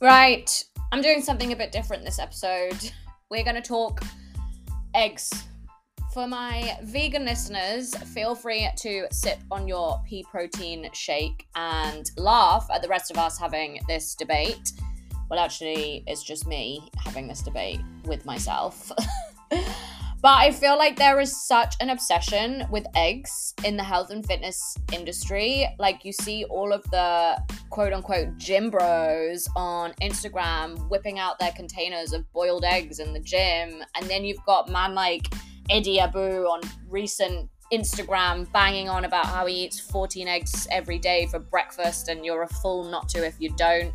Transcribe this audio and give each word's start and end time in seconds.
Right, 0.00 0.64
I'm 0.92 1.02
doing 1.02 1.22
something 1.22 1.50
a 1.52 1.56
bit 1.56 1.72
different 1.72 2.04
this 2.04 2.20
episode. 2.20 2.92
We're 3.32 3.42
going 3.42 3.56
to 3.56 3.60
talk 3.60 4.00
eggs. 4.94 5.28
For 6.14 6.28
my 6.28 6.78
vegan 6.84 7.24
listeners, 7.24 7.96
feel 8.14 8.36
free 8.36 8.70
to 8.76 9.08
sip 9.10 9.40
on 9.50 9.66
your 9.66 10.00
pea 10.06 10.24
protein 10.30 10.88
shake 10.92 11.48
and 11.56 12.08
laugh 12.16 12.68
at 12.72 12.80
the 12.80 12.86
rest 12.86 13.10
of 13.10 13.18
us 13.18 13.40
having 13.40 13.80
this 13.88 14.14
debate. 14.14 14.70
Well, 15.30 15.40
actually, 15.40 16.04
it's 16.06 16.22
just 16.22 16.46
me 16.46 16.88
having 17.04 17.26
this 17.26 17.42
debate 17.42 17.80
with 18.04 18.24
myself. 18.24 18.92
But 20.20 20.38
I 20.38 20.50
feel 20.50 20.76
like 20.76 20.96
there 20.96 21.20
is 21.20 21.46
such 21.46 21.76
an 21.80 21.90
obsession 21.90 22.64
with 22.70 22.84
eggs 22.96 23.54
in 23.64 23.76
the 23.76 23.84
health 23.84 24.10
and 24.10 24.26
fitness 24.26 24.76
industry. 24.92 25.68
Like 25.78 26.04
you 26.04 26.12
see 26.12 26.44
all 26.44 26.72
of 26.72 26.82
the 26.90 27.40
quote 27.70 27.92
unquote 27.92 28.36
gym 28.36 28.68
bros 28.68 29.48
on 29.54 29.92
Instagram 30.02 30.88
whipping 30.88 31.20
out 31.20 31.38
their 31.38 31.52
containers 31.52 32.12
of 32.12 32.30
boiled 32.32 32.64
eggs 32.64 32.98
in 32.98 33.12
the 33.12 33.20
gym. 33.20 33.84
And 33.94 34.06
then 34.10 34.24
you've 34.24 34.44
got 34.44 34.68
man 34.68 34.94
like 34.94 35.32
Eddie 35.70 35.98
Abbew 35.98 36.48
on 36.48 36.62
recent 36.88 37.48
Instagram 37.72 38.50
banging 38.52 38.88
on 38.88 39.04
about 39.04 39.26
how 39.26 39.46
he 39.46 39.66
eats 39.66 39.78
14 39.78 40.26
eggs 40.26 40.66
every 40.72 40.98
day 40.98 41.26
for 41.26 41.38
breakfast 41.38 42.08
and 42.08 42.24
you're 42.24 42.42
a 42.42 42.48
fool 42.48 42.90
not 42.90 43.08
to 43.10 43.24
if 43.24 43.36
you 43.38 43.50
don't. 43.56 43.92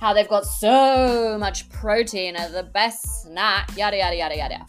How 0.00 0.14
they've 0.14 0.28
got 0.28 0.46
so 0.46 1.36
much 1.38 1.68
protein 1.70 2.36
and 2.36 2.54
the 2.54 2.62
best 2.62 3.22
snack, 3.22 3.76
yada 3.76 3.98
yada 3.98 4.16
yada 4.16 4.36
yada. 4.36 4.66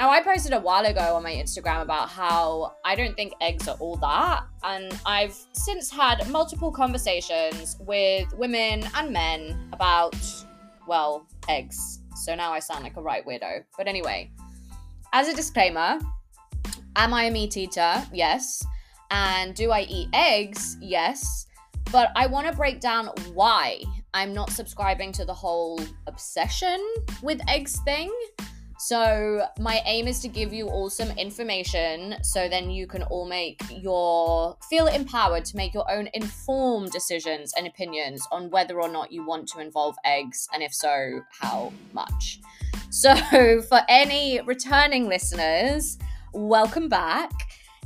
Now, 0.00 0.08
I 0.08 0.22
posted 0.22 0.54
a 0.54 0.60
while 0.60 0.86
ago 0.86 1.14
on 1.14 1.22
my 1.22 1.32
Instagram 1.32 1.82
about 1.82 2.08
how 2.08 2.72
I 2.86 2.94
don't 2.94 3.14
think 3.14 3.34
eggs 3.42 3.68
are 3.68 3.76
all 3.80 3.96
that. 3.96 4.44
And 4.62 4.98
I've 5.04 5.38
since 5.52 5.90
had 5.90 6.26
multiple 6.30 6.72
conversations 6.72 7.76
with 7.80 8.26
women 8.32 8.82
and 8.94 9.12
men 9.12 9.68
about, 9.74 10.16
well, 10.88 11.26
eggs. 11.50 11.98
So 12.16 12.34
now 12.34 12.50
I 12.50 12.60
sound 12.60 12.82
like 12.82 12.96
a 12.96 13.02
right 13.02 13.26
weirdo. 13.26 13.64
But 13.76 13.88
anyway, 13.88 14.30
as 15.12 15.28
a 15.28 15.36
disclaimer, 15.36 15.98
am 16.96 17.12
I 17.12 17.24
a 17.24 17.30
meat 17.30 17.58
eater? 17.58 18.02
Yes. 18.10 18.64
And 19.10 19.54
do 19.54 19.70
I 19.70 19.82
eat 19.82 20.08
eggs? 20.14 20.78
Yes. 20.80 21.46
But 21.92 22.08
I 22.16 22.26
want 22.26 22.46
to 22.46 22.54
break 22.54 22.80
down 22.80 23.08
why 23.34 23.82
I'm 24.14 24.32
not 24.32 24.48
subscribing 24.48 25.12
to 25.12 25.26
the 25.26 25.34
whole 25.34 25.78
obsession 26.06 26.82
with 27.22 27.38
eggs 27.50 27.78
thing. 27.84 28.10
So, 28.82 29.46
my 29.58 29.82
aim 29.84 30.08
is 30.08 30.20
to 30.20 30.28
give 30.28 30.54
you 30.54 30.68
all 30.68 30.88
some 30.88 31.10
information 31.18 32.16
so 32.22 32.48
then 32.48 32.70
you 32.70 32.86
can 32.86 33.02
all 33.02 33.28
make 33.28 33.60
your 33.70 34.56
feel 34.70 34.86
empowered 34.86 35.44
to 35.44 35.56
make 35.58 35.74
your 35.74 35.88
own 35.92 36.08
informed 36.14 36.90
decisions 36.90 37.52
and 37.58 37.66
opinions 37.66 38.26
on 38.32 38.48
whether 38.48 38.80
or 38.80 38.88
not 38.88 39.12
you 39.12 39.22
want 39.22 39.46
to 39.48 39.60
involve 39.60 39.96
eggs 40.06 40.48
and 40.54 40.62
if 40.62 40.72
so, 40.72 41.20
how 41.30 41.74
much. 41.92 42.40
So, 42.88 43.14
for 43.68 43.82
any 43.86 44.40
returning 44.40 45.08
listeners, 45.08 45.98
welcome 46.32 46.88
back. 46.88 47.32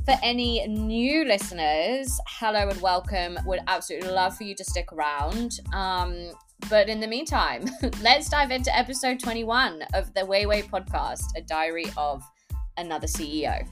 For 0.05 0.15
any 0.23 0.65
new 0.65 1.25
listeners, 1.25 2.09
hello 2.25 2.69
and 2.69 2.79
welcome. 2.79 3.37
Would 3.45 3.59
absolutely 3.67 4.11
love 4.11 4.37
for 4.37 4.45
you 4.45 4.55
to 4.55 4.63
stick 4.63 4.93
around. 4.93 5.59
Um, 5.73 6.31
but 6.69 6.89
in 6.89 6.99
the 6.99 7.07
meantime, 7.07 7.65
let's 8.01 8.29
dive 8.29 8.51
into 8.51 8.75
episode 8.75 9.19
21 9.19 9.83
of 9.93 10.13
the 10.13 10.25
Wai 10.25 10.45
Way 10.45 10.61
podcast, 10.61 11.25
a 11.35 11.41
diary 11.41 11.85
of 11.97 12.23
another 12.77 13.07
CEO. 13.07 13.67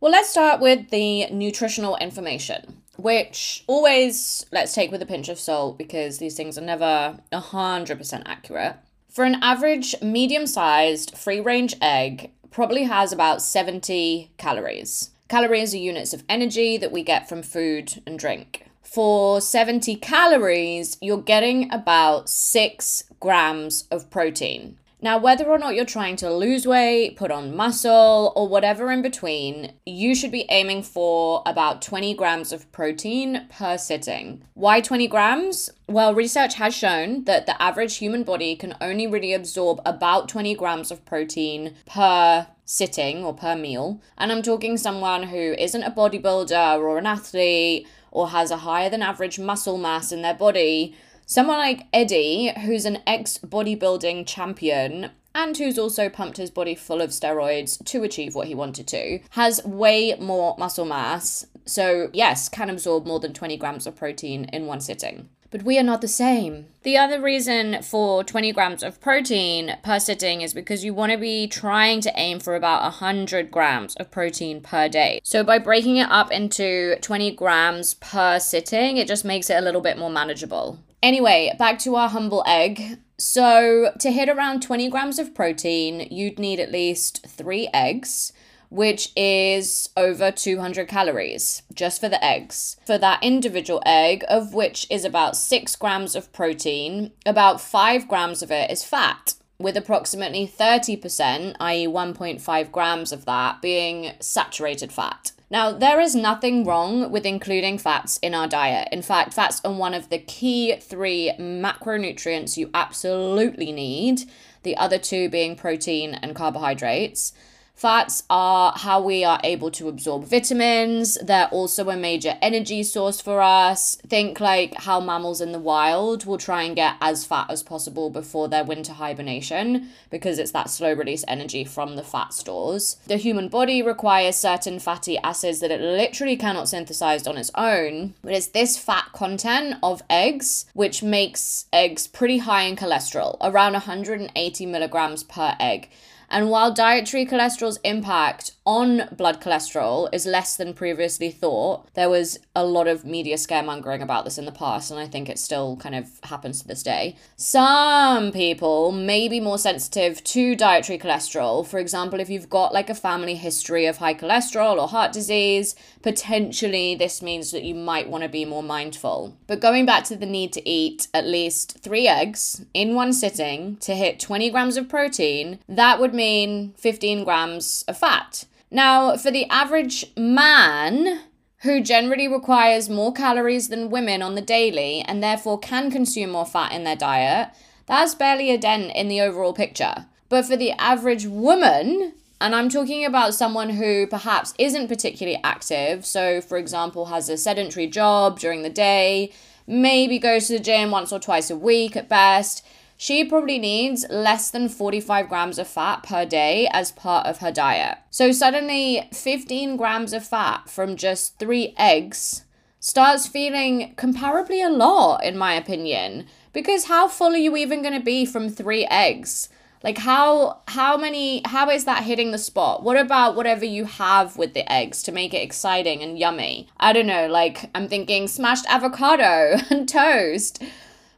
Well, 0.00 0.12
let's 0.12 0.28
start 0.28 0.60
with 0.60 0.90
the 0.90 1.26
nutritional 1.30 1.96
information, 1.96 2.82
which 2.96 3.64
always 3.66 4.44
let's 4.52 4.74
take 4.74 4.92
with 4.92 5.02
a 5.02 5.06
pinch 5.06 5.28
of 5.28 5.38
salt 5.38 5.78
because 5.78 6.18
these 6.18 6.36
things 6.36 6.58
are 6.58 6.62
never 6.62 7.18
100% 7.32 8.22
accurate. 8.26 8.76
For 9.10 9.24
an 9.24 9.36
average 9.42 9.94
medium 10.02 10.46
sized 10.46 11.16
free 11.16 11.40
range 11.40 11.74
egg, 11.80 12.30
probably 12.50 12.84
has 12.84 13.12
about 13.12 13.42
70 13.42 14.30
calories. 14.36 15.10
Calories 15.28 15.74
are 15.74 15.78
units 15.78 16.12
of 16.12 16.22
energy 16.28 16.76
that 16.76 16.92
we 16.92 17.02
get 17.02 17.28
from 17.28 17.42
food 17.42 18.02
and 18.06 18.18
drink 18.18 18.66
for 18.86 19.40
70 19.40 19.96
calories, 19.96 20.96
you're 21.00 21.18
getting 21.20 21.72
about 21.72 22.28
six 22.28 23.04
grams 23.20 23.84
of 23.90 24.10
protein. 24.10 24.78
Now, 25.02 25.18
whether 25.18 25.44
or 25.44 25.58
not 25.58 25.74
you're 25.74 25.84
trying 25.84 26.16
to 26.16 26.32
lose 26.32 26.66
weight, 26.66 27.16
put 27.16 27.30
on 27.30 27.54
muscle, 27.54 28.32
or 28.34 28.48
whatever 28.48 28.90
in 28.90 29.02
between, 29.02 29.72
you 29.84 30.14
should 30.14 30.32
be 30.32 30.46
aiming 30.48 30.84
for 30.84 31.42
about 31.44 31.82
20 31.82 32.14
grams 32.14 32.50
of 32.50 32.70
protein 32.72 33.46
per 33.50 33.76
sitting. 33.76 34.42
Why 34.54 34.80
20 34.80 35.06
grams? 35.08 35.70
Well, 35.86 36.14
research 36.14 36.54
has 36.54 36.74
shown 36.74 37.24
that 37.24 37.44
the 37.44 37.60
average 37.60 37.98
human 37.98 38.22
body 38.22 38.56
can 38.56 38.74
only 38.80 39.06
really 39.06 39.34
absorb 39.34 39.80
about 39.84 40.30
20 40.30 40.54
grams 40.54 40.90
of 40.90 41.04
protein 41.04 41.74
per 41.84 42.46
sitting 42.64 43.22
or 43.22 43.34
per 43.34 43.54
meal. 43.54 44.00
And 44.16 44.32
I'm 44.32 44.42
talking 44.42 44.78
someone 44.78 45.24
who 45.24 45.54
isn't 45.58 45.82
a 45.82 45.90
bodybuilder 45.90 46.78
or 46.78 46.96
an 46.96 47.06
athlete 47.06 47.86
or 48.16 48.30
has 48.30 48.50
a 48.50 48.56
higher 48.56 48.88
than 48.88 49.02
average 49.02 49.38
muscle 49.38 49.76
mass 49.76 50.10
in 50.10 50.22
their 50.22 50.32
body. 50.32 50.96
Someone 51.26 51.58
like 51.58 51.86
Eddie, 51.92 52.50
who's 52.62 52.86
an 52.86 53.02
ex 53.06 53.36
bodybuilding 53.36 54.26
champion 54.26 55.10
and 55.34 55.54
who's 55.58 55.78
also 55.78 56.08
pumped 56.08 56.38
his 56.38 56.50
body 56.50 56.74
full 56.74 57.02
of 57.02 57.10
steroids 57.10 57.84
to 57.84 58.02
achieve 58.04 58.34
what 58.34 58.46
he 58.46 58.54
wanted 58.54 58.88
to, 58.88 59.18
has 59.30 59.62
way 59.66 60.16
more 60.18 60.56
muscle 60.58 60.86
mass. 60.86 61.46
So, 61.66 62.08
yes, 62.14 62.48
can 62.48 62.70
absorb 62.70 63.04
more 63.04 63.20
than 63.20 63.34
20 63.34 63.58
grams 63.58 63.86
of 63.86 63.96
protein 63.96 64.44
in 64.46 64.64
one 64.64 64.80
sitting 64.80 65.28
but 65.50 65.62
we 65.62 65.78
are 65.78 65.82
not 65.82 66.00
the 66.00 66.08
same. 66.08 66.66
The 66.82 66.96
other 66.96 67.20
reason 67.20 67.82
for 67.82 68.22
20 68.22 68.52
grams 68.52 68.82
of 68.82 69.00
protein 69.00 69.76
per 69.82 69.98
sitting 69.98 70.40
is 70.40 70.54
because 70.54 70.84
you 70.84 70.94
want 70.94 71.12
to 71.12 71.18
be 71.18 71.46
trying 71.46 72.00
to 72.02 72.12
aim 72.16 72.40
for 72.40 72.54
about 72.54 72.82
100 72.82 73.50
grams 73.50 73.94
of 73.96 74.10
protein 74.10 74.60
per 74.60 74.88
day. 74.88 75.20
So 75.22 75.42
by 75.42 75.58
breaking 75.58 75.96
it 75.96 76.10
up 76.10 76.30
into 76.30 76.96
20 77.00 77.32
grams 77.32 77.94
per 77.94 78.38
sitting, 78.38 78.96
it 78.96 79.08
just 79.08 79.24
makes 79.24 79.50
it 79.50 79.58
a 79.58 79.62
little 79.62 79.80
bit 79.80 79.98
more 79.98 80.10
manageable. 80.10 80.78
Anyway, 81.02 81.54
back 81.58 81.78
to 81.80 81.96
our 81.96 82.08
humble 82.08 82.42
egg. 82.46 82.98
So, 83.18 83.92
to 83.98 84.10
hit 84.10 84.28
around 84.28 84.60
20 84.60 84.90
grams 84.90 85.18
of 85.18 85.34
protein, 85.34 86.06
you'd 86.10 86.38
need 86.38 86.60
at 86.60 86.70
least 86.70 87.26
three 87.26 87.68
eggs 87.72 88.32
which 88.68 89.12
is 89.16 89.88
over 89.96 90.30
200 90.30 90.88
calories 90.88 91.62
just 91.72 92.00
for 92.00 92.08
the 92.08 92.22
eggs. 92.24 92.76
For 92.86 92.98
that 92.98 93.22
individual 93.22 93.82
egg, 93.86 94.24
of 94.28 94.54
which 94.54 94.86
is 94.90 95.04
about 95.04 95.36
6 95.36 95.76
grams 95.76 96.16
of 96.16 96.32
protein, 96.32 97.12
about 97.24 97.60
5 97.60 98.08
grams 98.08 98.42
of 98.42 98.50
it 98.50 98.70
is 98.70 98.84
fat. 98.84 99.34
With 99.58 99.76
approximately 99.76 100.46
30%, 100.46 101.56
i.e., 101.60 101.86
1.5 101.86 102.72
grams 102.72 103.12
of 103.12 103.24
that 103.24 103.62
being 103.62 104.12
saturated 104.20 104.92
fat. 104.92 105.32
Now, 105.48 105.70
there 105.70 106.00
is 106.00 106.16
nothing 106.16 106.64
wrong 106.64 107.10
with 107.10 107.24
including 107.24 107.78
fats 107.78 108.18
in 108.18 108.34
our 108.34 108.48
diet. 108.48 108.88
In 108.90 109.00
fact, 109.00 109.32
fats 109.32 109.60
are 109.64 109.72
one 109.72 109.94
of 109.94 110.08
the 110.10 110.18
key 110.18 110.76
three 110.76 111.32
macronutrients 111.38 112.56
you 112.56 112.68
absolutely 112.74 113.70
need, 113.70 114.22
the 114.64 114.76
other 114.76 114.98
two 114.98 115.28
being 115.28 115.54
protein 115.54 116.14
and 116.14 116.34
carbohydrates. 116.34 117.32
Fats 117.76 118.22
are 118.30 118.72
how 118.74 119.02
we 119.02 119.22
are 119.22 119.38
able 119.44 119.70
to 119.72 119.86
absorb 119.88 120.24
vitamins. 120.24 121.18
They're 121.22 121.48
also 121.48 121.90
a 121.90 121.96
major 121.96 122.38
energy 122.40 122.82
source 122.82 123.20
for 123.20 123.42
us. 123.42 123.96
Think 123.96 124.40
like 124.40 124.72
how 124.74 124.98
mammals 124.98 125.42
in 125.42 125.52
the 125.52 125.58
wild 125.58 126.24
will 126.24 126.38
try 126.38 126.62
and 126.62 126.74
get 126.74 126.94
as 127.02 127.26
fat 127.26 127.50
as 127.50 127.62
possible 127.62 128.08
before 128.08 128.48
their 128.48 128.64
winter 128.64 128.94
hibernation 128.94 129.90
because 130.08 130.38
it's 130.38 130.52
that 130.52 130.70
slow 130.70 130.94
release 130.94 131.22
energy 131.28 131.64
from 131.64 131.96
the 131.96 132.02
fat 132.02 132.32
stores. 132.32 132.96
The 133.08 133.18
human 133.18 133.48
body 133.48 133.82
requires 133.82 134.36
certain 134.36 134.78
fatty 134.78 135.18
acids 135.18 135.60
that 135.60 135.70
it 135.70 135.82
literally 135.82 136.38
cannot 136.38 136.70
synthesize 136.70 137.26
on 137.26 137.36
its 137.36 137.50
own, 137.54 138.14
but 138.22 138.32
it's 138.32 138.46
this 138.46 138.78
fat 138.78 139.12
content 139.12 139.76
of 139.82 140.02
eggs 140.08 140.64
which 140.72 141.02
makes 141.02 141.66
eggs 141.74 142.06
pretty 142.06 142.38
high 142.38 142.62
in 142.62 142.74
cholesterol, 142.74 143.36
around 143.42 143.74
180 143.74 144.64
milligrams 144.64 145.24
per 145.24 145.54
egg. 145.60 145.90
And 146.28 146.50
while 146.50 146.72
dietary 146.72 147.26
cholesterol's 147.26 147.78
impact 147.84 148.52
on 148.64 149.08
blood 149.16 149.40
cholesterol 149.40 150.08
is 150.12 150.26
less 150.26 150.56
than 150.56 150.74
previously 150.74 151.30
thought, 151.30 151.86
there 151.94 152.10
was 152.10 152.38
a 152.54 152.64
lot 152.64 152.88
of 152.88 153.04
media 153.04 153.36
scaremongering 153.36 154.02
about 154.02 154.24
this 154.24 154.38
in 154.38 154.44
the 154.44 154.52
past, 154.52 154.90
and 154.90 154.98
I 154.98 155.06
think 155.06 155.28
it 155.28 155.38
still 155.38 155.76
kind 155.76 155.94
of 155.94 156.08
happens 156.24 156.60
to 156.60 156.68
this 156.68 156.82
day. 156.82 157.16
Some 157.36 158.32
people 158.32 158.90
may 158.90 159.28
be 159.28 159.38
more 159.38 159.58
sensitive 159.58 160.22
to 160.24 160.56
dietary 160.56 160.98
cholesterol. 160.98 161.64
For 161.66 161.78
example, 161.78 162.18
if 162.18 162.28
you've 162.28 162.50
got 162.50 162.74
like 162.74 162.90
a 162.90 162.94
family 162.94 163.36
history 163.36 163.86
of 163.86 163.98
high 163.98 164.14
cholesterol 164.14 164.80
or 164.80 164.88
heart 164.88 165.12
disease, 165.12 165.76
potentially 166.02 166.96
this 166.96 167.22
means 167.22 167.52
that 167.52 167.62
you 167.62 167.74
might 167.74 168.08
want 168.08 168.24
to 168.24 168.28
be 168.28 168.44
more 168.44 168.62
mindful. 168.62 169.36
But 169.46 169.60
going 169.60 169.86
back 169.86 170.04
to 170.04 170.16
the 170.16 170.26
need 170.26 170.52
to 170.54 170.68
eat 170.68 171.06
at 171.14 171.24
least 171.24 171.78
three 171.80 172.08
eggs 172.08 172.64
in 172.74 172.94
one 172.94 173.12
sitting 173.12 173.76
to 173.76 173.94
hit 173.94 174.18
20 174.18 174.50
grams 174.50 174.76
of 174.76 174.88
protein, 174.88 175.60
that 175.68 176.00
would 176.00 176.14
mean 176.16 176.72
15 176.78 177.24
grams 177.24 177.84
of 177.86 177.98
fat. 177.98 178.44
Now, 178.70 179.16
for 179.16 179.30
the 179.30 179.46
average 179.48 180.06
man, 180.16 181.20
who 181.66 181.80
generally 181.80 182.28
requires 182.28 182.88
more 182.88 183.12
calories 183.12 183.68
than 183.68 183.90
women 183.90 184.22
on 184.22 184.34
the 184.34 184.40
daily 184.40 185.00
and 185.00 185.22
therefore 185.22 185.58
can 185.58 185.90
consume 185.90 186.30
more 186.30 186.46
fat 186.46 186.72
in 186.72 186.84
their 186.84 186.96
diet, 186.96 187.50
that's 187.86 188.14
barely 188.14 188.50
a 188.50 188.58
dent 188.58 188.92
in 188.94 189.08
the 189.08 189.20
overall 189.20 189.52
picture. 189.52 190.06
But 190.28 190.44
for 190.44 190.56
the 190.56 190.72
average 190.72 191.26
woman, 191.26 192.14
and 192.40 192.54
I'm 192.54 192.68
talking 192.68 193.04
about 193.04 193.34
someone 193.34 193.70
who 193.70 194.06
perhaps 194.06 194.54
isn't 194.58 194.88
particularly 194.88 195.40
active, 195.42 196.04
so 196.04 196.40
for 196.40 196.58
example, 196.58 197.06
has 197.06 197.28
a 197.28 197.36
sedentary 197.36 197.86
job 197.86 198.38
during 198.38 198.62
the 198.62 198.70
day, 198.70 199.32
maybe 199.66 200.18
goes 200.18 200.46
to 200.46 200.54
the 200.54 200.64
gym 200.64 200.90
once 200.90 201.12
or 201.12 201.18
twice 201.18 201.50
a 201.50 201.56
week 201.56 201.96
at 201.96 202.08
best. 202.08 202.64
She 202.96 203.24
probably 203.24 203.58
needs 203.58 204.06
less 204.08 204.50
than 204.50 204.68
45 204.68 205.28
grams 205.28 205.58
of 205.58 205.68
fat 205.68 206.02
per 206.02 206.24
day 206.24 206.68
as 206.72 206.92
part 206.92 207.26
of 207.26 207.38
her 207.38 207.52
diet. 207.52 207.98
So, 208.10 208.32
suddenly, 208.32 209.08
15 209.12 209.76
grams 209.76 210.12
of 210.12 210.26
fat 210.26 210.70
from 210.70 210.96
just 210.96 211.38
three 211.38 211.74
eggs 211.76 212.44
starts 212.80 213.26
feeling 213.26 213.94
comparably 213.96 214.64
a 214.64 214.70
lot, 214.70 215.24
in 215.24 215.36
my 215.36 215.54
opinion. 215.54 216.26
Because 216.52 216.86
how 216.86 217.08
full 217.08 217.34
are 217.34 217.36
you 217.36 217.56
even 217.56 217.82
going 217.82 217.98
to 217.98 218.04
be 218.04 218.24
from 218.24 218.48
three 218.48 218.86
eggs? 218.86 219.50
Like 219.82 219.98
how 219.98 220.62
how 220.68 220.96
many 220.96 221.42
how 221.44 221.70
is 221.70 221.84
that 221.84 222.02
hitting 222.02 222.32
the 222.32 222.38
spot? 222.38 222.82
What 222.82 222.96
about 222.96 223.36
whatever 223.36 223.64
you 223.64 223.84
have 223.84 224.36
with 224.36 224.54
the 224.54 224.70
eggs 224.72 225.02
to 225.04 225.12
make 225.12 225.34
it 225.34 225.42
exciting 225.42 226.02
and 226.02 226.18
yummy? 226.18 226.68
I 226.78 226.92
don't 226.92 227.06
know, 227.06 227.28
like 227.28 227.70
I'm 227.74 227.86
thinking 227.86 228.26
smashed 228.26 228.66
avocado 228.68 229.58
and 229.70 229.88
toast. 229.88 230.62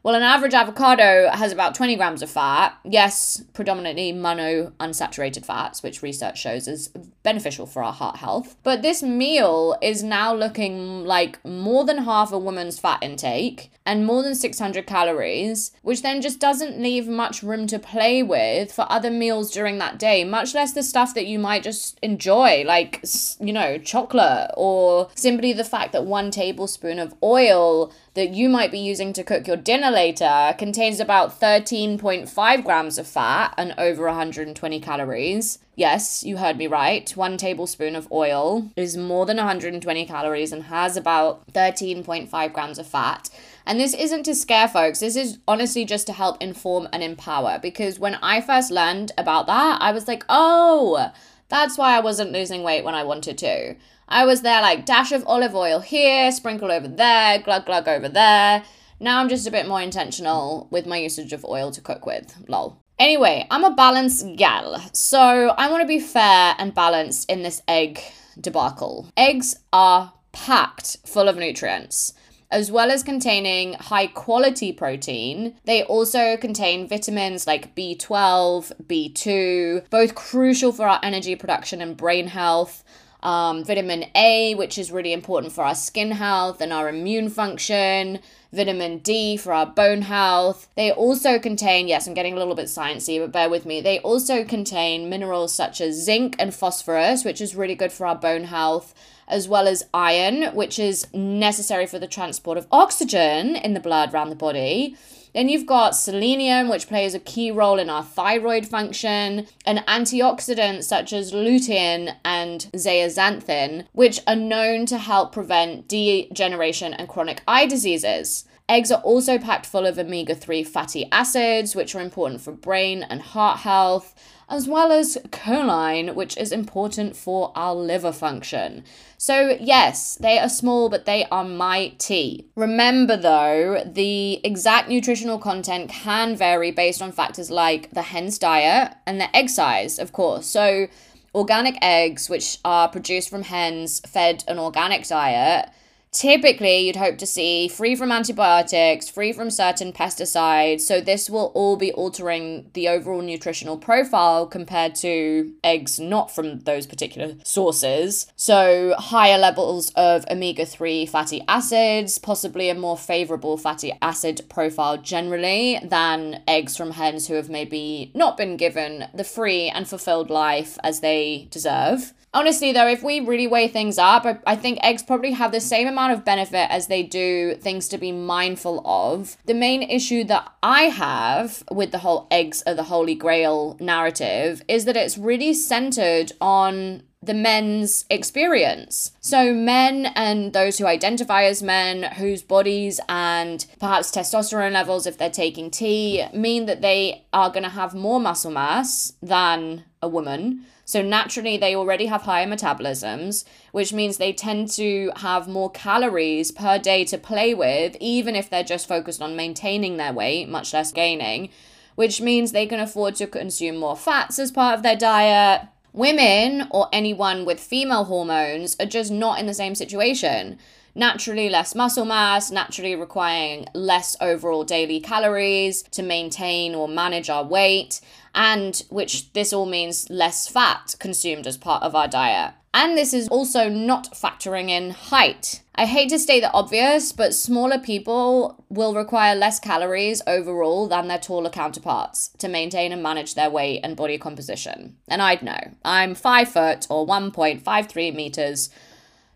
Well, 0.03 0.15
an 0.15 0.23
average 0.23 0.55
avocado 0.55 1.29
has 1.33 1.53
about 1.53 1.75
20 1.75 1.97
grams 1.97 2.23
of 2.23 2.31
fat. 2.31 2.79
Yes, 2.85 3.43
predominantly 3.53 4.12
mono 4.12 4.73
unsaturated 4.79 5.45
fats, 5.45 5.83
which 5.83 6.03
research 6.03 6.39
shows 6.39 6.69
is 6.69 6.91
beneficial 7.28 7.66
for 7.66 7.82
our 7.82 7.92
heart 7.92 8.16
health. 8.16 8.56
But 8.62 8.80
this 8.80 9.02
meal 9.02 9.76
is 9.82 10.02
now 10.02 10.34
looking 10.34 11.04
like 11.04 11.44
more 11.44 11.84
than 11.84 11.98
half 11.98 12.32
a 12.32 12.38
woman's 12.38 12.78
fat 12.78 13.02
intake 13.02 13.70
and 13.84 14.06
more 14.06 14.22
than 14.22 14.34
600 14.34 14.86
calories, 14.86 15.72
which 15.82 16.00
then 16.00 16.22
just 16.22 16.40
doesn't 16.40 16.80
leave 16.80 17.06
much 17.06 17.42
room 17.42 17.66
to 17.66 17.78
play 17.78 18.22
with 18.22 18.72
for 18.72 18.86
other 18.88 19.10
meals 19.10 19.50
during 19.50 19.76
that 19.76 19.98
day, 19.98 20.25
much 20.25 20.54
less 20.54 20.72
the 20.72 20.82
stuff 20.82 21.12
that 21.12 21.26
you 21.26 21.38
might 21.38 21.62
just 21.62 21.98
enjoy, 22.02 22.64
like, 22.66 23.04
you 23.40 23.52
know, 23.52 23.76
chocolate 23.76 24.50
or 24.56 25.10
simply 25.14 25.52
the 25.52 25.64
fact 25.64 25.92
that 25.92 26.06
one 26.06 26.30
tablespoon 26.30 26.98
of 26.98 27.14
oil 27.22 27.92
that 28.14 28.30
you 28.30 28.48
might 28.48 28.70
be 28.70 28.78
using 28.78 29.12
to 29.12 29.22
cook 29.22 29.46
your 29.46 29.56
dinner 29.56 29.90
later 29.90 30.54
contains 30.58 30.98
about 30.98 31.38
13.5 31.38 32.64
grams 32.64 32.96
of 32.98 33.06
fat 33.06 33.52
and 33.58 33.75
over 33.76 34.06
120 34.06 34.80
calories. 34.80 35.58
Yes, 35.78 36.25
you 36.25 36.38
heard 36.38 36.56
me 36.56 36.66
right. 36.66 37.08
One 37.16 37.36
tablespoon 37.36 37.94
of 37.94 38.10
oil 38.10 38.69
is 38.75 38.96
more 38.96 39.26
than 39.26 39.36
120 39.36 40.06
calories 40.06 40.50
and 40.50 40.64
has 40.64 40.96
about 40.96 41.46
13.5 41.52 42.52
grams 42.52 42.80
of 42.80 42.86
fat. 42.88 43.30
And 43.64 43.78
this 43.78 43.94
isn't 43.94 44.25
to 44.25 44.34
scare 44.34 44.66
folks, 44.66 44.98
this 44.98 45.14
is 45.14 45.38
honestly 45.46 45.84
just 45.84 46.08
to 46.08 46.12
help 46.12 46.42
inform 46.42 46.88
and 46.92 47.04
empower. 47.04 47.60
Because 47.62 48.00
when 48.00 48.16
I 48.16 48.40
first 48.40 48.72
learned 48.72 49.12
about 49.16 49.46
that, 49.46 49.80
I 49.80 49.92
was 49.92 50.08
like, 50.08 50.25
oh, 50.28 51.12
that's 51.48 51.78
why 51.78 51.96
I 51.96 52.00
wasn't 52.00 52.32
losing 52.32 52.64
weight 52.64 52.82
when 52.82 52.96
I 52.96 53.04
wanted 53.04 53.38
to. 53.38 53.76
I 54.08 54.25
was 54.25 54.42
there 54.42 54.60
like 54.60 54.84
dash 54.84 55.12
of 55.12 55.25
olive 55.28 55.54
oil 55.54 55.78
here, 55.78 56.32
sprinkle 56.32 56.72
over 56.72 56.88
there, 56.88 57.38
glug 57.38 57.66
glug 57.66 57.86
over 57.86 58.08
there. 58.08 58.64
Now 58.98 59.20
I'm 59.20 59.28
just 59.28 59.46
a 59.46 59.52
bit 59.52 59.69
more 59.69 59.80
intentional 59.80 60.66
with 60.72 60.86
my 60.86 60.96
usage 60.96 61.32
of 61.32 61.44
oil 61.44 61.70
to 61.70 61.80
cook 61.80 62.04
with. 62.04 62.34
Lol. 62.48 62.82
Anyway, 62.99 63.47
I'm 63.49 63.62
a 63.62 63.71
balanced 63.71 64.35
gal, 64.35 64.83
so 64.93 65.55
I 65.56 65.71
want 65.71 65.83
to 65.83 65.87
be 65.87 66.00
fair 66.00 66.56
and 66.59 66.75
balanced 66.75 67.31
in 67.31 67.45
this 67.45 67.62
egg 67.69 68.00
debacle. 68.41 69.09
Eggs 69.17 69.55
are 69.73 70.12
packed 70.33 70.97
full 71.06 71.29
of 71.29 71.37
nutrients. 71.37 72.12
As 72.50 72.73
well 72.73 72.91
as 72.91 73.05
containing 73.05 73.75
high 73.75 74.09
quality 74.09 74.73
protein, 74.73 75.55
they 75.65 75.85
also 75.85 76.37
contain 76.37 76.89
vitamins 76.89 77.47
like 77.47 77.77
B12, 77.77 78.73
B2, 78.85 79.91
both 79.91 80.17
crucial 80.17 80.73
for 80.73 80.89
our 80.89 80.99
energy 81.00 81.37
production 81.37 81.81
and 81.81 81.97
brain 81.97 82.27
health. 82.27 82.83
Um, 83.20 83.65
vitamin 83.65 84.05
A, 84.15 84.55
which 84.55 84.79
is 84.79 84.93
really 84.93 85.12
important 85.12 85.53
for 85.53 85.65
our 85.65 85.75
skin 85.75 86.12
health 86.12 86.61
and 86.61 86.73
our 86.73 86.88
immune 86.88 87.31
function, 87.31 88.20
vitamin 88.53 88.99
D 88.99 89.37
for 89.37 89.53
our 89.53 89.67
bone 89.67 90.03
health. 90.03 90.69
They 90.76 90.93
also 90.93 91.38
contain, 91.38 91.88
yes, 91.88 92.06
I'm 92.06 92.15
getting 92.15 92.35
a 92.35 92.38
little 92.38 92.55
bit 92.55 92.67
sciencey, 92.67 93.19
but 93.19 93.32
bear 93.32 93.50
with 93.50 93.67
me. 93.67 93.81
They 93.81 93.99
also 94.00 94.44
contain 94.44 95.09
minerals 95.09 95.53
such 95.53 95.81
as 95.81 96.03
zinc 96.03 96.37
and 96.38 96.55
phosphorus, 96.55 97.25
which 97.25 97.41
is 97.41 97.56
really 97.56 97.75
good 97.75 97.93
for 97.93 98.06
our 98.06 98.17
bone 98.17 98.44
health 98.44 98.94
as 99.26 99.47
well 99.47 99.69
as 99.69 99.85
iron, 99.93 100.55
which 100.55 100.79
is 100.79 101.06
necessary 101.12 101.87
for 101.87 101.99
the 101.99 102.06
transport 102.06 102.56
of 102.56 102.67
oxygen 102.73 103.56
in 103.56 103.75
the 103.75 103.81
blood 103.81 104.12
around 104.12 104.31
the 104.31 104.37
body. 104.37 104.97
Then 105.34 105.48
you've 105.48 105.66
got 105.66 105.96
selenium, 105.96 106.69
which 106.69 106.88
plays 106.88 107.14
a 107.14 107.20
key 107.20 107.50
role 107.50 107.78
in 107.78 107.90
our 107.90 108.02
thyroid 108.02 108.66
function, 108.66 109.46
and 109.64 109.78
antioxidants 109.86 110.84
such 110.84 111.12
as 111.12 111.32
lutein 111.32 112.14
and 112.25 112.69
zeaxanthin, 112.75 113.86
which 113.92 114.20
are 114.26 114.36
known 114.36 114.86
to 114.86 114.98
help 114.98 115.32
prevent 115.32 115.88
degeneration 115.88 116.94
and 116.94 117.08
chronic 117.08 117.42
eye 117.46 117.66
diseases. 117.66 118.44
Eggs 118.69 118.91
are 118.91 119.00
also 119.00 119.38
packed 119.38 119.65
full 119.65 119.87
of 119.87 119.99
omega 119.99 120.35
3 120.35 120.62
fatty 120.62 121.09
acids, 121.11 121.75
which 121.75 121.94
are 121.94 122.00
important 122.00 122.41
for 122.41 122.53
brain 122.53 123.03
and 123.03 123.23
heart 123.23 123.61
health 123.61 124.15
as 124.50 124.67
well 124.67 124.91
as 124.91 125.19
choline, 125.31 126.15
which 126.15 126.37
is 126.38 126.53
important 126.53 127.15
for 127.15 127.53
our 127.55 127.75
liver 127.75 128.12
function. 128.12 128.82
So, 129.19 129.56
yes, 129.61 130.17
they 130.17 130.38
are 130.38 130.49
small, 130.49 130.88
but 130.88 131.05
they 131.05 131.26
are 131.26 131.44
mighty. 131.44 132.47
Remember, 132.56 133.17
though, 133.17 133.82
the 133.85 134.41
exact 134.44 134.88
nutritional 134.88 135.38
content 135.38 135.91
can 135.91 136.35
vary 136.35 136.71
based 136.71 137.03
on 137.03 137.12
factors 137.12 137.50
like 137.50 137.91
the 137.91 138.03
hen's 138.03 138.38
diet 138.38 138.94
and 139.06 139.21
the 139.21 139.35
egg 139.37 139.50
size, 139.50 139.99
of 139.99 140.12
course. 140.12 140.47
So, 140.47 140.88
organic 141.35 141.76
eggs, 141.82 142.31
which 142.31 142.59
are 142.64 142.88
produced 142.88 143.29
from 143.29 143.43
hens 143.43 144.00
fed 144.00 144.44
an 144.49 144.59
organic 144.59 145.06
diet, 145.06 145.69
typically 146.10 146.81
you'd 146.81 146.96
hope 146.96 147.19
to 147.19 147.26
see 147.26 147.69
free 147.69 147.94
from 147.94 148.12
antibiotics, 148.12 149.08
free 149.08 149.32
from 149.32 149.50
certain 149.50 149.93
pesticides. 149.93 150.81
So 150.82 151.00
this 151.00 151.28
will 151.28 151.52
all 151.55 151.76
be 151.76 151.93
altering 151.93 152.70
the 152.75 152.88
overall 152.88 153.22
nutritional 153.22 153.76
profile 153.76 154.46
compared 154.46 154.94
to 154.96 155.52
eggs 155.62 155.99
not 155.99 156.34
from 156.34 156.60
those 156.60 156.87
particular 156.87 157.34
sources. 157.44 158.26
So 158.37 158.94
higher 158.99 159.38
levels 159.38 159.90
of 159.97 160.25
omega-3 160.30 161.09
fatty 161.09 161.42
acids, 161.49 162.18
possibly 162.18 162.68
a 162.68 162.75
more 162.75 162.97
favorable 162.97 163.56
fatty 163.56 163.92
acid 164.00 164.42
profile 164.49 164.97
generally 164.99 165.80
than 165.83 166.42
eggs 166.47 166.76
from 166.76 166.92
hens 166.92 167.28
who 167.28 167.35
have 167.35 167.50
maybe 167.50 168.11
not 168.14 168.37
been 168.37 168.56
given 168.56 169.06
the 169.14 169.25
free 169.25 169.68
and 169.68 169.88
fulfilled 169.88 170.30
life 170.30 170.78
as 170.83 171.00
they 171.00 171.49
deserve. 171.50 172.12
Honestly, 172.38 172.71
though, 172.71 172.87
if 172.87 173.02
we 173.02 173.18
really 173.18 173.49
weigh 173.49 173.66
things 173.66 173.99
up, 173.99 174.25
I, 174.25 174.38
I 174.47 174.54
think 174.54 174.78
eggs 174.80 175.02
probably 175.02 175.33
have 175.33 175.50
the 175.50 175.61
same 175.61 175.88
amount 175.88 176.12
of 176.12 176.25
benefit 176.25 176.71
as 176.71 176.87
they 176.87 177.02
do 177.02 177.57
things 177.57 177.88
to 177.88 177.99
be 177.99 178.12
mindful 178.12 178.80
of. 178.87 179.37
The 179.47 179.54
main 179.54 179.83
issue 179.83 180.23
that 180.23 180.49
I 180.62 180.83
have 180.83 181.64
with 181.68 181.90
the 181.90 181.99
whole 181.99 182.28
eggs 182.30 182.62
are 182.64 182.75
the 182.75 182.85
holy 182.85 183.16
grail 183.16 183.76
narrative 183.80 184.62
is 184.68 184.85
that 184.85 184.97
it's 184.97 185.18
really 185.18 185.52
centered 185.52 186.30
on 186.40 187.02
the 187.20 187.34
men's 187.34 188.04
experience. 188.10 189.12
So, 189.20 189.52
men 189.52 190.06
and 190.14 190.52
those 190.52 190.78
who 190.78 190.87
identify 190.87 191.44
as 191.44 191.62
men, 191.62 192.04
whose 192.14 192.42
bodies 192.42 193.00
and 193.08 193.64
perhaps 193.80 194.10
testosterone 194.10 194.72
levels, 194.72 195.06
if 195.06 195.18
they're 195.18 195.28
taking 195.28 195.70
T, 195.70 196.25
mean 196.32 196.66
that 196.66 196.80
they 196.80 197.25
are 197.32 197.50
going 197.50 197.64
to 197.64 197.70
have 197.70 197.94
more 197.94 198.20
muscle 198.20 198.52
mass 198.52 199.14
than 199.20 199.84
a 200.00 200.08
woman. 200.08 200.64
So 200.84 201.02
naturally, 201.02 201.58
they 201.58 201.75
already 201.75 202.06
have 202.06 202.22
higher 202.22 202.46
metabolisms, 202.46 203.44
which 203.72 203.92
means 203.92 204.16
they 204.16 204.32
tend 204.32 204.70
to 204.70 205.12
have 205.16 205.46
more 205.46 205.70
calories 205.70 206.50
per 206.50 206.78
day 206.78 207.04
to 207.06 207.18
play 207.18 207.52
with, 207.52 207.96
even 208.00 208.34
if 208.34 208.48
they're 208.48 208.62
just 208.62 208.88
focused 208.88 209.20
on 209.20 209.37
maintaining 209.37 209.96
their 209.96 210.14
weight, 210.14 210.48
much 210.48 210.72
less 210.72 210.92
gaining, 210.92 211.50
which 211.96 212.20
means 212.20 212.52
they 212.52 212.66
can 212.66 212.80
afford 212.80 213.16
to 213.16 213.26
consume 213.26 213.76
more 213.76 213.96
fats 213.96 214.38
as 214.38 214.50
part 214.50 214.76
of 214.76 214.82
their 214.82 214.96
diet. 214.96 215.68
Women 215.92 216.68
or 216.71 216.88
anyone 216.92 217.45
with 217.45 217.61
female 217.61 218.04
hormones 218.04 218.76
are 218.78 218.87
just 218.87 219.11
not 219.11 219.38
in 219.38 219.47
the 219.47 219.54
same 219.54 219.75
situation 219.75 220.59
naturally 220.99 221.49
less 221.49 221.75
muscle 221.75 222.05
mass, 222.05 222.50
naturally 222.50 222.95
requiring 222.95 223.67
less 223.73 224.17
overall 224.21 224.64
daily 224.64 225.00
calories 225.00 225.83
to 225.85 226.02
maintain 226.02 226.75
or 226.75 226.88
manage 226.88 227.31
our 227.31 227.45
weight, 227.45 228.00
and 228.35 228.83
which 228.90 229.33
this 229.33 229.52
all 229.52 229.67
means 229.67 230.11
less 230.11 230.49
fat 230.49 230.97
consumed 230.99 231.47
as 231.47 231.57
part 231.57 231.83
of 231.83 231.95
our 231.95 232.09
diet. 232.09 232.52
And 232.75 232.99
this 232.99 233.14
is 233.14 233.28
also 233.28 233.69
not 233.69 234.12
factoring 234.12 234.69
in 234.69 234.90
height. 234.90 235.62
I 235.75 235.87
hate 235.87 236.11
to 236.11 236.19
state 236.19 236.40
the 236.40 236.52
obvious, 236.52 237.12
but 237.12 237.35
smaller 237.35 237.78
people 237.78 238.62
will 238.69 238.95
require 238.95 239.35
less 239.35 239.59
calories 239.59 240.21
overall 240.26 240.87
than 240.87 241.09
their 241.09 241.19
taller 241.19 241.50
counterparts 241.50 242.28
to 242.38 242.49
maintain 242.49 242.93
and 242.93 243.02
manage 243.02 243.35
their 243.35 243.49
weight 243.49 243.81
and 243.83 243.97
body 243.97 244.19
composition. 244.19 244.97
And 245.09 245.23
I'd 245.23 245.43
know. 245.43 245.59
I'm 245.85 246.14
5 246.14 246.49
foot 246.49 246.87
or 246.90 247.07
1.53 247.07 248.14
meters 248.14 248.71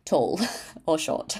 tall 0.04 0.40
or 0.86 0.98
short. 0.98 1.38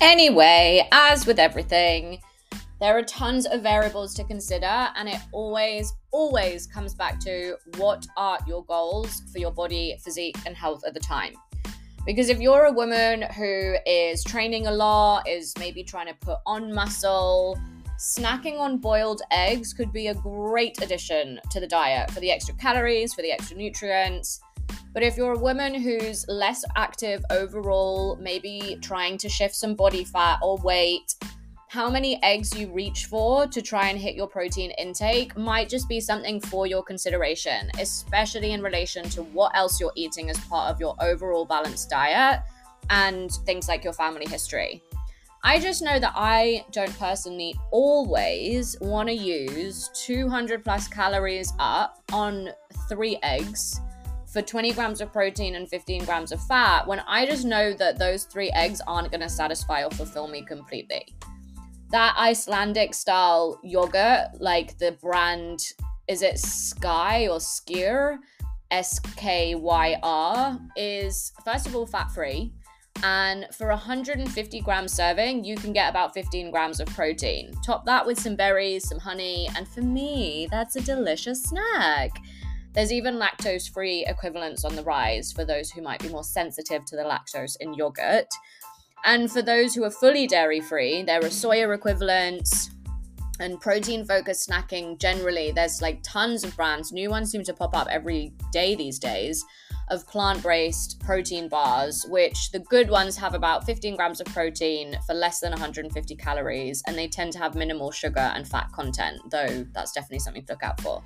anyway, 0.00 0.88
as 0.92 1.26
with 1.26 1.38
everything, 1.38 2.20
there 2.82 2.98
are 2.98 3.02
tons 3.02 3.46
of 3.46 3.62
variables 3.62 4.12
to 4.14 4.24
consider, 4.24 4.88
and 4.96 5.08
it 5.08 5.18
always, 5.30 5.92
always 6.10 6.66
comes 6.66 6.94
back 6.94 7.20
to 7.20 7.56
what 7.76 8.04
are 8.16 8.38
your 8.46 8.64
goals 8.64 9.22
for 9.32 9.38
your 9.38 9.52
body, 9.52 9.96
physique, 10.02 10.36
and 10.46 10.56
health 10.56 10.82
at 10.84 10.92
the 10.92 11.00
time. 11.00 11.34
Because 12.04 12.28
if 12.28 12.40
you're 12.40 12.64
a 12.64 12.72
woman 12.72 13.22
who 13.36 13.76
is 13.86 14.24
training 14.24 14.66
a 14.66 14.72
lot, 14.72 15.28
is 15.28 15.54
maybe 15.60 15.84
trying 15.84 16.08
to 16.08 16.14
put 16.14 16.38
on 16.44 16.74
muscle, 16.74 17.56
snacking 18.02 18.58
on 18.58 18.78
boiled 18.78 19.22
eggs 19.30 19.72
could 19.72 19.92
be 19.92 20.08
a 20.08 20.14
great 20.14 20.82
addition 20.82 21.38
to 21.52 21.60
the 21.60 21.68
diet 21.68 22.10
for 22.10 22.18
the 22.18 22.32
extra 22.32 22.52
calories, 22.56 23.14
for 23.14 23.22
the 23.22 23.30
extra 23.30 23.56
nutrients. 23.56 24.40
But 24.92 25.04
if 25.04 25.16
you're 25.16 25.34
a 25.34 25.38
woman 25.38 25.72
who's 25.72 26.26
less 26.26 26.64
active 26.74 27.24
overall, 27.30 28.16
maybe 28.16 28.76
trying 28.82 29.18
to 29.18 29.28
shift 29.28 29.54
some 29.54 29.76
body 29.76 30.02
fat 30.02 30.40
or 30.42 30.58
weight, 30.58 31.14
how 31.68 31.88
many 31.88 32.20
eggs 32.24 32.58
you 32.58 32.72
reach 32.72 33.06
for 33.06 33.46
to 33.46 33.62
try 33.62 33.88
and 33.88 33.98
hit 33.98 34.16
your 34.16 34.26
protein 34.26 34.72
intake 34.78 35.36
might 35.36 35.68
just 35.68 35.88
be 35.88 36.00
something 36.00 36.40
for 36.40 36.66
your 36.66 36.82
consideration, 36.82 37.70
especially 37.78 38.50
in 38.50 38.62
relation 38.62 39.08
to 39.10 39.22
what 39.22 39.56
else 39.56 39.80
you're 39.80 39.92
eating 39.94 40.28
as 40.28 40.38
part 40.46 40.74
of 40.74 40.80
your 40.80 40.96
overall 41.00 41.44
balanced 41.44 41.88
diet 41.88 42.40
and 42.90 43.30
things 43.46 43.68
like 43.68 43.84
your 43.84 43.92
family 43.92 44.26
history. 44.26 44.82
I 45.44 45.58
just 45.58 45.82
know 45.82 45.98
that 45.98 46.12
I 46.14 46.64
don't 46.70 46.96
personally 46.98 47.54
always 47.70 48.76
want 48.80 49.08
to 49.08 49.14
use 49.14 49.90
200 49.94 50.64
plus 50.64 50.86
calories 50.88 51.52
up 51.58 52.02
on 52.12 52.50
three 52.88 53.18
eggs 53.22 53.80
for 54.32 54.40
20 54.40 54.72
grams 54.72 55.00
of 55.00 55.12
protein 55.12 55.56
and 55.56 55.68
15 55.68 56.04
grams 56.04 56.32
of 56.32 56.42
fat 56.46 56.86
when 56.86 57.00
I 57.00 57.26
just 57.26 57.44
know 57.44 57.72
that 57.74 57.98
those 57.98 58.24
three 58.24 58.50
eggs 58.54 58.80
aren't 58.86 59.10
going 59.10 59.20
to 59.20 59.28
satisfy 59.28 59.84
or 59.84 59.90
fulfill 59.90 60.28
me 60.28 60.42
completely 60.42 61.14
that 61.92 62.16
Icelandic 62.18 62.94
style 62.94 63.60
yogurt, 63.62 64.40
like 64.40 64.78
the 64.78 64.92
brand, 64.92 65.60
is 66.08 66.22
it 66.22 66.38
Sky 66.38 67.28
or 67.28 67.38
Skyr? 67.38 68.18
S 68.70 68.98
K 69.16 69.54
Y 69.54 69.96
R, 70.02 70.58
is 70.76 71.30
first 71.44 71.66
of 71.66 71.76
all 71.76 71.86
fat 71.86 72.10
free. 72.10 72.54
And 73.02 73.46
for 73.52 73.70
a 73.70 73.74
150 73.76 74.60
gram 74.60 74.86
serving, 74.86 75.44
you 75.44 75.56
can 75.56 75.72
get 75.72 75.90
about 75.90 76.14
15 76.14 76.50
grams 76.50 76.78
of 76.78 76.86
protein. 76.88 77.52
Top 77.64 77.84
that 77.86 78.06
with 78.06 78.20
some 78.20 78.36
berries, 78.36 78.88
some 78.88 78.98
honey, 78.98 79.48
and 79.56 79.66
for 79.66 79.82
me, 79.82 80.46
that's 80.50 80.76
a 80.76 80.80
delicious 80.80 81.42
snack. 81.42 82.12
There's 82.74 82.92
even 82.92 83.16
lactose 83.16 83.70
free 83.70 84.06
equivalents 84.06 84.64
on 84.64 84.76
the 84.76 84.84
rise 84.84 85.32
for 85.32 85.44
those 85.44 85.70
who 85.70 85.82
might 85.82 86.00
be 86.00 86.08
more 86.08 86.24
sensitive 86.24 86.84
to 86.86 86.96
the 86.96 87.02
lactose 87.02 87.56
in 87.60 87.74
yogurt. 87.74 88.28
And 89.04 89.30
for 89.30 89.42
those 89.42 89.74
who 89.74 89.84
are 89.84 89.90
fully 89.90 90.26
dairy 90.26 90.60
free, 90.60 91.02
there 91.02 91.18
are 91.18 91.28
soya 91.28 91.74
equivalents 91.74 92.70
and 93.40 93.60
protein 93.60 94.04
focused 94.04 94.48
snacking 94.48 94.98
generally. 94.98 95.50
There's 95.50 95.82
like 95.82 96.02
tons 96.04 96.44
of 96.44 96.54
brands. 96.56 96.92
New 96.92 97.10
ones 97.10 97.30
seem 97.30 97.42
to 97.44 97.52
pop 97.52 97.74
up 97.74 97.88
every 97.90 98.32
day 98.52 98.76
these 98.76 98.98
days 98.98 99.44
of 99.88 100.06
plant 100.06 100.42
based 100.42 101.00
protein 101.00 101.48
bars, 101.48 102.04
which 102.08 102.50
the 102.52 102.58
good 102.60 102.88
ones 102.90 103.16
have 103.16 103.34
about 103.34 103.64
15 103.64 103.96
grams 103.96 104.20
of 104.20 104.26
protein 104.28 104.96
for 105.06 105.14
less 105.14 105.40
than 105.40 105.50
150 105.50 106.16
calories, 106.16 106.82
and 106.86 106.96
they 106.96 107.08
tend 107.08 107.32
to 107.32 107.38
have 107.38 107.54
minimal 107.54 107.90
sugar 107.90 108.32
and 108.34 108.46
fat 108.46 108.70
content, 108.72 109.20
though 109.30 109.66
that's 109.72 109.92
definitely 109.92 110.20
something 110.20 110.44
to 110.44 110.52
look 110.52 110.62
out 110.62 110.80
for. 110.80 111.02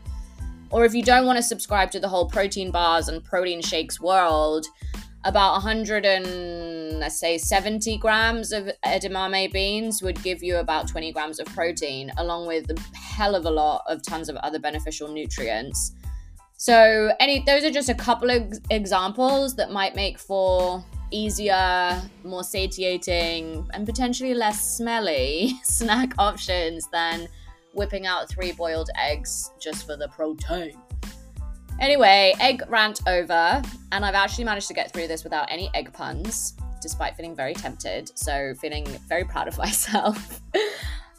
Or 0.70 0.84
if 0.84 0.94
you 0.94 1.02
don't 1.02 1.26
want 1.26 1.36
to 1.36 1.42
subscribe 1.42 1.90
to 1.92 2.00
the 2.00 2.08
whole 2.08 2.26
protein 2.28 2.70
bars 2.70 3.08
and 3.08 3.22
protein 3.22 3.62
shakes 3.62 4.00
world, 4.00 4.66
about 5.26 5.54
100 5.54 6.04
and 6.06 7.00
let's 7.00 7.18
say 7.18 7.36
70 7.36 7.98
grams 7.98 8.52
of 8.52 8.70
edamame 8.84 9.52
beans 9.52 10.00
would 10.00 10.22
give 10.22 10.40
you 10.40 10.58
about 10.58 10.86
20 10.86 11.10
grams 11.10 11.40
of 11.40 11.46
protein 11.46 12.12
along 12.18 12.46
with 12.46 12.70
a 12.70 12.96
hell 12.96 13.34
of 13.34 13.44
a 13.44 13.50
lot 13.50 13.82
of 13.88 14.02
tons 14.02 14.28
of 14.28 14.36
other 14.36 14.60
beneficial 14.60 15.08
nutrients 15.08 15.95
so 16.56 17.12
any 17.20 17.42
those 17.46 17.64
are 17.64 17.70
just 17.70 17.88
a 17.88 17.94
couple 17.94 18.30
of 18.30 18.52
examples 18.70 19.54
that 19.56 19.70
might 19.70 19.94
make 19.94 20.18
for 20.18 20.84
easier 21.10 22.00
more 22.24 22.42
satiating 22.42 23.68
and 23.72 23.86
potentially 23.86 24.34
less 24.34 24.76
smelly 24.76 25.52
snack 25.62 26.12
options 26.18 26.88
than 26.92 27.28
whipping 27.74 28.06
out 28.06 28.28
three 28.28 28.52
boiled 28.52 28.90
eggs 28.96 29.50
just 29.60 29.86
for 29.86 29.96
the 29.96 30.08
protein 30.08 30.76
Anyway, 31.78 32.34
egg 32.40 32.62
rant 32.68 33.00
over, 33.06 33.62
and 33.92 34.04
I've 34.04 34.14
actually 34.14 34.44
managed 34.44 34.68
to 34.68 34.74
get 34.74 34.92
through 34.92 35.08
this 35.08 35.24
without 35.24 35.50
any 35.50 35.70
egg 35.74 35.92
puns, 35.92 36.54
despite 36.80 37.16
feeling 37.16 37.36
very 37.36 37.52
tempted. 37.52 38.10
So, 38.18 38.54
feeling 38.54 38.86
very 39.08 39.24
proud 39.24 39.46
of 39.46 39.58
myself. 39.58 40.40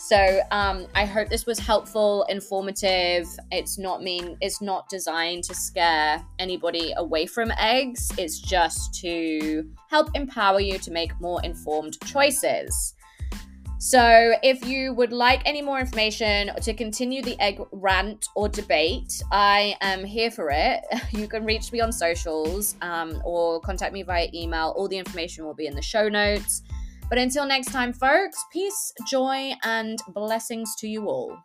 So, 0.07 0.39
um, 0.51 0.87
I 0.95 1.03
hope 1.03 1.27
this 1.27 1.45
was 1.45 1.59
helpful, 1.59 2.25
informative. 2.29 3.27
It's 3.51 3.77
not 3.77 4.01
mean, 4.01 4.37
it's 4.39 4.61
not 4.61 4.87
designed 4.87 5.43
to 5.43 5.53
scare 5.53 6.23
anybody 6.39 6.93
away 6.95 7.25
from 7.25 7.51
eggs. 7.59 8.09
It's 8.17 8.39
just 8.39 8.93
to 9.01 9.69
help 9.89 10.07
empower 10.15 10.61
you 10.61 10.77
to 10.79 10.91
make 10.91 11.11
more 11.19 11.41
informed 11.43 11.99
choices. 12.05 12.95
So, 13.79 14.35
if 14.43 14.65
you 14.65 14.93
would 14.93 15.11
like 15.11 15.41
any 15.43 15.61
more 15.61 15.77
information 15.77 16.51
to 16.55 16.73
continue 16.73 17.21
the 17.21 17.37
egg 17.41 17.59
rant 17.73 18.29
or 18.33 18.47
debate, 18.47 19.21
I 19.33 19.75
am 19.81 20.05
here 20.05 20.31
for 20.31 20.49
it. 20.51 20.85
You 21.11 21.27
can 21.27 21.43
reach 21.43 21.73
me 21.73 21.81
on 21.81 21.91
socials 21.91 22.77
um, 22.81 23.21
or 23.25 23.59
contact 23.59 23.91
me 23.91 24.03
via 24.03 24.29
email. 24.33 24.73
All 24.77 24.87
the 24.87 24.97
information 24.97 25.43
will 25.43 25.53
be 25.53 25.67
in 25.67 25.75
the 25.75 25.81
show 25.81 26.07
notes. 26.07 26.61
But 27.09 27.17
until 27.17 27.45
next 27.45 27.71
time, 27.71 27.93
folks, 27.93 28.37
peace, 28.51 28.93
joy, 29.07 29.53
and 29.63 29.99
blessings 30.13 30.75
to 30.79 30.87
you 30.87 31.07
all. 31.07 31.37